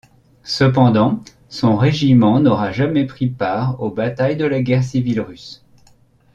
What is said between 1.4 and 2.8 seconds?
son régiment n'aura